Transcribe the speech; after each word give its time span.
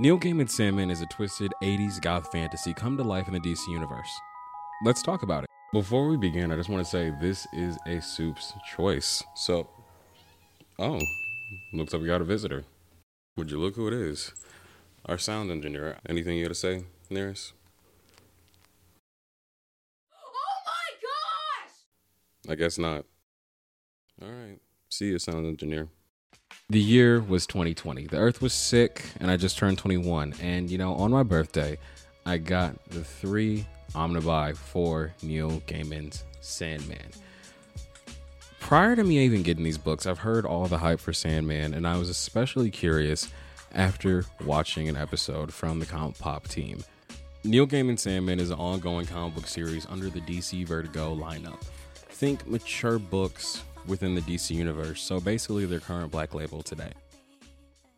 Neil 0.00 0.16
Gaiman's 0.16 0.54
Sandman 0.54 0.92
is 0.92 1.00
a 1.00 1.06
twisted 1.06 1.52
80s 1.60 2.00
goth 2.00 2.30
fantasy 2.30 2.72
come 2.72 2.96
to 2.96 3.02
life 3.02 3.26
in 3.26 3.34
the 3.34 3.40
DC 3.40 3.66
universe. 3.66 4.08
Let's 4.84 5.02
talk 5.02 5.24
about 5.24 5.42
it. 5.42 5.50
Before 5.72 6.06
we 6.06 6.16
begin, 6.16 6.52
I 6.52 6.56
just 6.56 6.68
want 6.68 6.84
to 6.84 6.88
say 6.88 7.12
this 7.20 7.48
is 7.52 7.76
a 7.84 8.00
Supes' 8.00 8.52
choice. 8.76 9.24
So, 9.34 9.68
oh, 10.78 11.00
looks 11.72 11.92
like 11.92 12.00
we 12.00 12.06
got 12.06 12.20
a 12.20 12.24
visitor. 12.24 12.62
Would 13.36 13.50
you 13.50 13.58
look 13.58 13.74
who 13.74 13.88
it 13.88 13.92
is? 13.92 14.32
Our 15.06 15.18
sound 15.18 15.50
engineer. 15.50 15.96
Anything 16.08 16.36
you 16.36 16.44
got 16.44 16.50
to 16.50 16.54
say, 16.54 16.84
Nearest? 17.10 17.54
Oh 20.12 20.60
my 20.64 20.92
gosh! 22.46 22.52
I 22.52 22.54
guess 22.54 22.78
not. 22.78 23.04
All 24.22 24.30
right. 24.30 24.60
See 24.90 25.06
you, 25.06 25.18
sound 25.18 25.44
engineer. 25.44 25.88
The 26.70 26.78
year 26.78 27.22
was 27.22 27.46
2020. 27.46 28.08
The 28.08 28.18
earth 28.18 28.42
was 28.42 28.52
sick, 28.52 29.02
and 29.20 29.30
I 29.30 29.38
just 29.38 29.56
turned 29.56 29.78
21. 29.78 30.34
And, 30.42 30.70
you 30.70 30.76
know, 30.76 30.92
on 30.96 31.10
my 31.10 31.22
birthday, 31.22 31.78
I 32.26 32.36
got 32.36 32.74
the 32.90 33.02
three 33.02 33.64
Omnibuy 33.94 34.54
for 34.54 35.14
Neil 35.22 35.62
Gaiman's 35.66 36.24
Sandman. 36.42 37.08
Prior 38.60 38.94
to 38.94 39.02
me 39.02 39.18
even 39.20 39.42
getting 39.42 39.64
these 39.64 39.78
books, 39.78 40.04
I've 40.04 40.18
heard 40.18 40.44
all 40.44 40.66
the 40.66 40.76
hype 40.76 41.00
for 41.00 41.14
Sandman, 41.14 41.72
and 41.72 41.86
I 41.86 41.96
was 41.96 42.10
especially 42.10 42.70
curious 42.70 43.30
after 43.74 44.26
watching 44.44 44.90
an 44.90 44.96
episode 44.98 45.54
from 45.54 45.78
the 45.78 45.86
Comic 45.86 46.18
Pop 46.18 46.48
team. 46.48 46.84
Neil 47.44 47.66
Gaiman's 47.66 48.02
Sandman 48.02 48.40
is 48.40 48.50
an 48.50 48.58
ongoing 48.58 49.06
comic 49.06 49.36
book 49.36 49.46
series 49.46 49.86
under 49.88 50.10
the 50.10 50.20
DC 50.20 50.66
Vertigo 50.66 51.16
lineup. 51.16 51.62
Think 51.94 52.46
mature 52.46 52.98
books 52.98 53.62
within 53.88 54.14
the 54.14 54.20
DC 54.20 54.50
universe, 54.50 55.02
so 55.02 55.18
basically 55.20 55.64
their 55.64 55.80
current 55.80 56.12
black 56.12 56.34
label 56.34 56.62
today. 56.62 56.92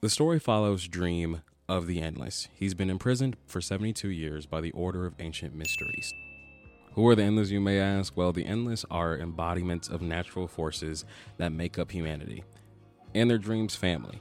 The 0.00 0.10
story 0.10 0.38
follows 0.38 0.88
Dream 0.88 1.42
of 1.68 1.86
the 1.86 2.02
Endless. 2.02 2.48
He's 2.54 2.74
been 2.74 2.90
imprisoned 2.90 3.36
for 3.46 3.60
72 3.60 4.08
years 4.08 4.46
by 4.46 4.60
the 4.60 4.72
Order 4.72 5.06
of 5.06 5.14
Ancient 5.18 5.54
Mysteries. 5.54 6.12
Who 6.92 7.08
are 7.08 7.14
the 7.14 7.22
Endless, 7.22 7.50
you 7.50 7.60
may 7.60 7.78
ask? 7.78 8.16
Well, 8.16 8.32
the 8.32 8.46
Endless 8.46 8.84
are 8.90 9.16
embodiments 9.16 9.88
of 9.88 10.02
natural 10.02 10.48
forces 10.48 11.04
that 11.38 11.52
make 11.52 11.78
up 11.78 11.92
humanity 11.92 12.44
and 13.14 13.30
their 13.30 13.38
Dream's 13.38 13.74
family. 13.74 14.20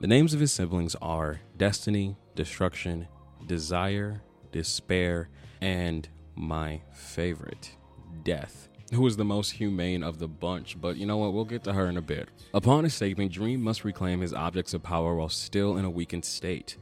The 0.00 0.06
names 0.08 0.34
of 0.34 0.40
his 0.40 0.52
siblings 0.52 0.96
are 0.96 1.40
Destiny, 1.56 2.16
Destruction, 2.34 3.06
Desire, 3.46 4.22
Despair, 4.52 5.28
and 5.60 6.08
my 6.34 6.82
favorite, 6.92 7.76
Death 8.24 8.68
who 8.94 9.06
is 9.06 9.16
the 9.16 9.24
most 9.24 9.50
humane 9.50 10.02
of 10.02 10.18
the 10.18 10.28
bunch, 10.28 10.80
but 10.80 10.96
you 10.96 11.06
know 11.06 11.16
what? 11.18 11.32
We'll 11.32 11.44
get 11.44 11.64
to 11.64 11.72
her 11.72 11.86
in 11.86 11.96
a 11.96 12.02
bit. 12.02 12.28
Upon 12.52 12.84
escaping, 12.84 13.28
Dream 13.28 13.62
must 13.62 13.84
reclaim 13.84 14.20
his 14.20 14.32
objects 14.32 14.74
of 14.74 14.82
power 14.82 15.14
while 15.14 15.28
still 15.28 15.76
in 15.76 15.84
a 15.84 15.90
weakened 15.90 16.24
state. 16.24 16.76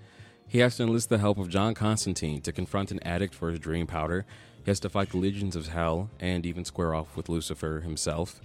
He 0.46 0.58
has 0.58 0.76
to 0.76 0.82
enlist 0.82 1.08
the 1.08 1.18
help 1.18 1.38
of 1.38 1.48
John 1.48 1.74
Constantine 1.74 2.40
to 2.42 2.52
confront 2.52 2.90
an 2.90 3.02
addict 3.02 3.34
for 3.34 3.50
his 3.50 3.58
dream 3.58 3.86
powder. 3.86 4.26
He 4.64 4.70
has 4.70 4.80
to 4.80 4.88
fight 4.88 5.10
the 5.10 5.16
legions 5.16 5.56
of 5.56 5.68
hell 5.68 6.10
and 6.20 6.44
even 6.44 6.64
square 6.64 6.94
off 6.94 7.16
with 7.16 7.28
Lucifer 7.28 7.80
himself, 7.80 8.40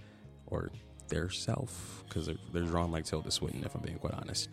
or 0.46 0.72
their 1.10 1.30
self, 1.30 2.04
because 2.08 2.28
they're, 2.28 2.38
they're 2.54 2.64
drawn 2.64 2.92
like 2.92 3.06
Tilda 3.06 3.32
Swinton, 3.32 3.64
if 3.64 3.76
I'm 3.76 3.82
being 3.82 4.00
quite 4.00 4.14
honest. 4.14 4.50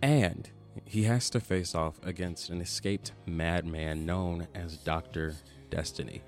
And 0.00 0.48
he 0.84 1.04
has 1.04 1.30
to 1.30 1.40
face 1.40 1.74
off 1.74 2.00
against 2.04 2.50
an 2.50 2.60
escaped 2.60 3.12
madman 3.26 4.06
known 4.06 4.48
as 4.54 4.76
Dr. 4.76 5.34
Destiny. 5.70 6.22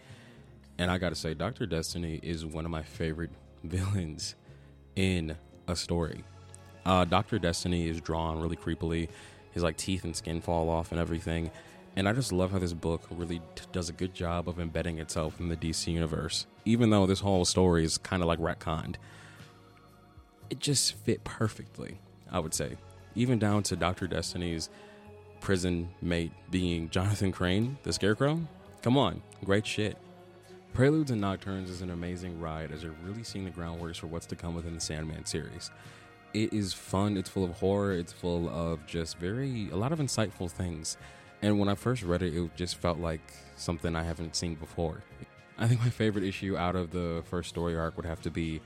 And 0.78 0.91
I 0.91 0.98
gotta 0.98 1.14
say, 1.14 1.34
Dr. 1.34 1.66
Destiny 1.66 2.20
is 2.22 2.44
one 2.44 2.64
of 2.64 2.70
my 2.70 2.82
favorite 2.82 3.30
villains 3.64 4.34
in 4.94 5.36
a 5.68 5.77
story. 5.77 6.24
Uh, 6.84 7.05
Dr. 7.05 7.38
Destiny 7.38 7.88
is 7.88 8.00
drawn 8.00 8.41
really 8.41 8.56
creepily. 8.56 9.08
His 9.52 9.62
like 9.62 9.77
teeth 9.77 10.05
and 10.05 10.14
skin 10.14 10.41
fall 10.41 10.68
off 10.68 10.92
and 10.92 11.00
everything. 11.00 11.50
And 11.96 12.06
I 12.06 12.12
just 12.12 12.30
love 12.30 12.52
how 12.52 12.58
this 12.58 12.74
book 12.74 13.02
really 13.10 13.41
t- 13.55 13.64
does 13.72 13.88
a 13.88 13.92
good 13.92 14.14
job 14.14 14.48
of 14.48 14.60
embedding 14.60 14.98
itself 14.98 15.41
in 15.41 15.48
the 15.48 15.56
DC 15.56 15.91
universe. 15.91 16.46
Even 16.67 16.90
though 16.90 17.06
this 17.06 17.20
whole 17.20 17.46
story 17.46 17.84
is 17.84 17.96
kind 17.96 18.22
of 18.22 18.28
like 18.28 18.39
retconned, 18.39 18.96
it 20.51 20.61
just 20.61 20.92
fit 20.92 21.24
perfectly, 21.24 21.98
I 22.30 22.39
would 22.39 22.52
say. 22.52 22.77
Even 23.14 23.39
down 23.39 23.62
to 23.64 23.77
Dr. 23.77 24.06
Destiny's 24.06 24.68
prison 25.40 25.89
mate 26.02 26.33
being 26.51 26.90
Jonathan 26.90 27.33
Crane, 27.33 27.78
the 27.83 27.92
Scarecrow. 27.95 28.40
Come 28.83 28.98
on, 28.98 29.22
great 29.42 29.67
shit. 29.67 29.96
Preludes 30.77 31.11
and 31.11 31.23
Nocturnes 31.23 31.70
is 31.70 31.81
an 31.81 31.89
amazing 31.89 32.39
ride 32.39 32.70
as 32.70 32.83
you're 32.83 32.95
really 33.03 33.23
seeing 33.23 33.47
the 33.47 33.51
groundwork 33.51 33.95
for 33.95 34.09
what's 34.09 34.27
to 34.27 34.37
come 34.37 34.55
within 34.55 34.75
the 34.75 34.81
Sandman 34.81 35.25
series. 35.25 35.70
It 36.35 36.53
is 36.53 36.75
fun, 36.75 37.17
it's 37.17 37.31
full 37.31 37.45
of 37.45 37.53
horror, 37.53 37.95
it's 37.95 38.13
full 38.13 38.47
of 38.51 38.85
just 38.87 39.17
very, 39.17 39.70
a 39.70 39.77
lot 39.77 39.91
of 39.91 40.01
insightful 40.01 40.51
things. 40.51 40.98
And 41.41 41.59
when 41.59 41.70
I 41.70 41.77
first 41.77 42.03
read 42.03 42.20
it, 42.20 42.37
it 42.37 42.55
just 42.57 42.77
felt 42.77 42.98
like 42.98 43.23
something 43.57 43.97
I 43.97 44.03
haven't 44.03 44.37
seen 44.37 44.55
before. 44.57 45.03
I 45.59 45.67
think 45.67 45.81
my 45.81 45.89
favorite 45.89 46.25
issue 46.27 46.59
out 46.59 46.77
of 46.77 46.91
the 46.91 47.23
first 47.31 47.48
story 47.48 47.75
arc 47.75 47.97
would 47.97 48.05
have 48.05 48.20
to 48.20 48.31
be 48.31 48.61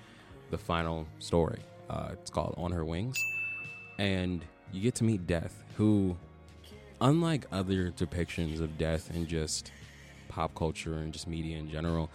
the 0.50 0.58
final 0.58 1.06
story. 1.20 1.60
Uh, 1.88 2.08
it's 2.14 2.28
called 2.28 2.56
On 2.58 2.72
Her 2.72 2.84
Wings. 2.84 3.16
And 4.00 4.44
you 4.72 4.80
get 4.80 4.96
to 4.96 5.04
meet 5.04 5.28
Death, 5.28 5.62
who, 5.76 6.16
unlike 7.00 7.46
other 7.52 7.92
depictions 7.92 8.60
of 8.60 8.76
death 8.78 9.10
and 9.10 9.28
just 9.28 9.70
pop 10.30 10.54
culture 10.54 10.94
and 10.94 11.12
just 11.12 11.26
media 11.26 11.58
in 11.58 11.68
general, 11.68 12.10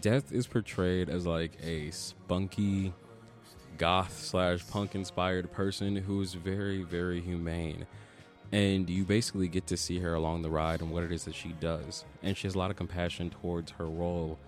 death 0.00 0.32
is 0.32 0.46
portrayed 0.46 1.08
as 1.08 1.26
like 1.26 1.52
a 1.62 1.90
spunky, 1.90 2.92
goth 3.76 4.16
slash 4.16 4.66
punk 4.68 4.94
inspired 4.94 5.50
person 5.52 5.96
who's 5.96 6.34
very, 6.34 6.82
very 6.82 7.20
humane. 7.20 7.86
And 8.52 8.90
you 8.90 9.04
basically 9.04 9.48
get 9.48 9.66
to 9.68 9.76
see 9.76 10.00
her 10.00 10.14
along 10.14 10.42
the 10.42 10.50
ride 10.50 10.80
and 10.80 10.90
what 10.90 11.04
it 11.04 11.12
is 11.12 11.24
that 11.24 11.34
she 11.34 11.50
does. 11.60 12.04
And 12.22 12.36
she 12.36 12.46
has 12.46 12.54
a 12.54 12.58
lot 12.58 12.70
of 12.70 12.76
compassion 12.76 13.30
towards 13.30 13.70
her 13.72 13.86
role 13.86 14.38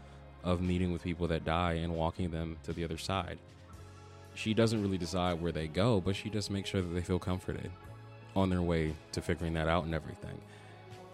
of 0.43 0.61
meeting 0.61 0.93
with 0.93 1.05
people 1.05 1.29
that 1.29 1.44
die 1.44 1.75
and 1.75 1.94
walking 1.94 2.31
them 2.31 2.56
to 2.65 2.73
the 2.73 2.83
other 2.83 2.99
side. 2.99 3.39
She 4.34 4.55
doesn't 4.55 4.83
really 4.83 4.99
decide 4.99 5.41
where 5.41 5.53
they 5.53 5.69
go, 5.69 6.00
but 6.00 6.17
she 6.17 6.31
just 6.31 6.50
makes 6.50 6.71
sure 6.71 6.83
that 6.83 6.89
they 6.89 7.03
feel 7.03 7.19
comforted 7.19 7.71
on 8.34 8.50
their 8.50 8.62
way 8.62 8.94
to 9.12 9.21
figuring 9.21 9.55
that 9.55 9.69
out 9.69 9.84
and 9.84 9.94
everything. 9.94 10.41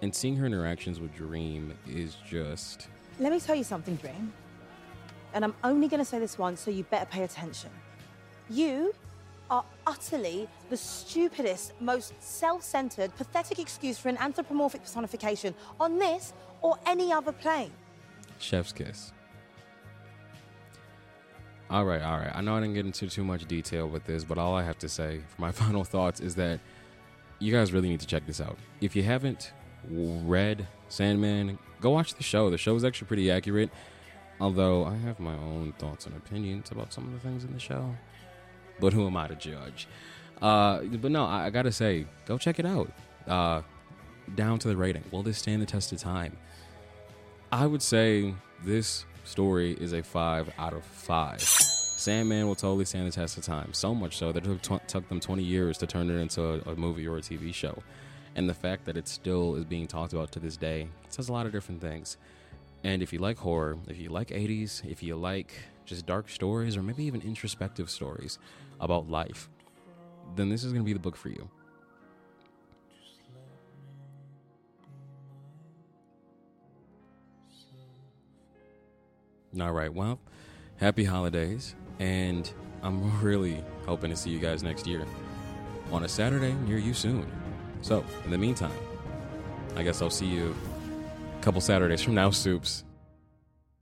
And 0.01 0.15
seeing 0.15 0.37
her 0.37 0.47
interactions 0.47 1.01
with 1.01 1.15
Dream 1.15 1.75
is 1.87 2.17
just. 2.29 2.89
Let 3.19 3.33
me 3.33 3.41
tell 3.41 3.57
you 3.57 3.65
something, 3.65 3.97
Dream. 3.97 4.33
And 5.35 5.45
I'm 5.45 5.55
only 5.65 5.89
going 5.89 5.99
to 5.99 6.05
say 6.05 6.19
this 6.19 6.39
once, 6.39 6.61
so 6.61 6.71
you 6.71 6.85
better 6.85 7.07
pay 7.07 7.25
attention. 7.25 7.71
You 8.49 8.95
are 9.51 9.65
utterly 9.87 10.49
the 10.71 10.77
stupidest, 10.77 11.73
most 11.81 12.13
self 12.23 12.63
centered, 12.63 13.15
pathetic 13.17 13.59
excuse 13.59 13.99
for 13.99 14.09
an 14.09 14.19
anthropomorphic 14.19 14.83
personification 14.83 15.55
on 15.81 15.99
this 15.99 16.33
or 16.63 16.79
any 16.87 17.13
other 17.13 17.33
plane. 17.33 17.73
Chef's 18.39 18.73
kiss. 18.73 19.13
All 21.71 21.85
right, 21.85 22.01
all 22.01 22.19
right. 22.19 22.31
I 22.35 22.41
know 22.41 22.57
I 22.57 22.61
didn't 22.61 22.75
get 22.75 22.87
into 22.87 23.09
too 23.09 23.25
much 23.25 23.47
detail 23.47 23.89
with 23.89 24.05
this, 24.05 24.25
but 24.25 24.39
all 24.39 24.55
I 24.55 24.63
have 24.63 24.79
to 24.79 24.89
say 24.89 25.21
for 25.29 25.41
my 25.41 25.53
final 25.53 25.85
thoughts 25.85 26.21
is 26.21 26.35
that 26.37 26.61
you 27.41 27.53
guys 27.53 27.73
really 27.73 27.89
need 27.89 28.01
to 28.01 28.07
check 28.07 28.27
this 28.27 28.41
out. 28.41 28.57
If 28.81 28.97
you 28.97 29.03
haven't, 29.03 29.53
read 29.89 30.67
Sandman, 30.89 31.59
go 31.81 31.91
watch 31.91 32.15
the 32.15 32.23
show. 32.23 32.51
The 32.51 32.59
show 32.59 32.75
is 32.77 32.85
actually 32.85 33.09
pretty 33.09 33.31
accurate, 33.31 33.71
although 34.41 34.85
I 34.85 34.97
have 34.97 35.21
my 35.21 35.35
own 35.35 35.75
thoughts 35.79 36.07
and 36.07 36.17
opinions 36.17 36.71
about 36.71 36.93
some 36.93 37.07
of 37.07 37.13
the 37.13 37.19
things 37.19 37.45
in 37.45 37.53
the 37.53 37.61
show. 37.61 37.95
But 38.81 38.93
who 38.93 39.07
am 39.07 39.17
I 39.17 39.29
to 39.29 39.35
judge? 39.35 39.89
Uh, 40.41 40.81
but 40.83 41.11
no, 41.11 41.25
I, 41.25 41.47
I, 41.47 41.51
gotta 41.51 41.73
say, 41.73 42.07
go 42.27 42.39
check 42.39 42.59
it 42.59 42.67
out. 42.67 42.93
Uh, 43.27 43.63
down 44.35 44.59
to 44.61 44.69
the 44.69 44.77
rating. 44.77 45.03
Will 45.11 45.23
this 45.23 45.39
stand 45.39 45.61
the 45.61 45.67
test 45.67 45.93
of 45.93 45.99
time? 45.99 46.37
I 47.51 47.67
would 47.67 47.83
say 47.83 48.35
this 48.65 49.05
story 49.25 49.73
is 49.73 49.93
a 49.93 50.03
five 50.03 50.51
out 50.59 50.75
of 50.75 50.85
five. 50.85 51.41
Sandman 51.41 52.47
will 52.47 52.55
totally 52.55 52.85
stand 52.85 53.09
the 53.09 53.13
test 53.13 53.37
of 53.37 53.45
time. 53.45 53.75
So 53.75 53.95
much 53.95 54.17
so 54.17 54.31
that 54.31 54.47
it 54.47 54.63
took, 54.63 54.87
took 54.87 55.09
them 55.09 55.19
20 55.19 55.43
years 55.43 55.79
to 55.79 55.87
turn 55.87 56.09
it 56.09 56.15
into 56.15 56.43
a, 56.43 56.73
a 56.73 56.77
movie 56.77 57.09
or 57.09 57.17
a 57.17 57.21
TV 57.21 57.53
show 57.53 57.83
and 58.39 58.49
the 58.49 58.55
fact 58.55 58.85
that 58.85 58.97
it 58.97 59.09
still 59.09 59.57
is 59.57 59.65
being 59.65 59.89
talked 59.89 60.13
about 60.13 60.31
to 60.31 60.39
this 60.39 60.57
day 60.57 60.87
says 61.09 61.29
a 61.29 61.33
lot 61.33 61.45
of 61.45 61.51
different 61.51 61.81
things. 61.81 62.17
And 62.85 63.03
if 63.03 63.13
you 63.13 63.19
like 63.19 63.37
horror, 63.37 63.77
if 63.89 63.99
you 63.99 64.11
like 64.11 64.29
80s, 64.29 64.89
if 64.89 65.03
you 65.03 65.17
like 65.17 65.53
just 65.85 66.07
dark 66.07 66.29
stories 66.29 66.77
or 66.77 66.83
maybe 66.85 67.03
even 67.03 67.21
introspective 67.21 67.91
stories 67.91 68.39
about 68.81 69.11
life, 69.11 69.49
then 70.37 70.51
this 70.51 70.63
is 70.63 70.73
going 70.73 70.85
to 70.85 70.87
be 70.87 70.93
the 70.93 71.01
book 71.01 71.17
for 71.17 71.31
you. 71.31 71.51
All 79.61 79.73
right, 79.73 79.93
well, 79.93 80.21
happy 80.77 81.03
holidays, 81.03 81.75
and 81.99 82.49
I'm 82.85 83.21
really 83.21 83.65
hoping 83.85 84.11
to 84.11 84.17
see 84.17 84.31
you 84.31 84.39
guys 84.39 84.63
next 84.63 84.87
year 84.87 85.05
on 85.91 86.05
a 86.05 86.09
Saturday 86.09 86.53
near 86.53 86.79
you 86.79 86.95
soon. 86.95 87.27
So, 87.83 88.05
in 88.25 88.31
the 88.31 88.39
meantime, 88.39 88.73
I 89.77 89.83
guess 89.83 90.03
I'll 90.03 90.11
see 90.11 90.27
you 90.27 90.55
a 91.39 91.43
couple 91.43 91.61
Saturdays 91.61 92.03
from 92.03 92.15
now, 92.15 92.31
Supes. 92.31 92.85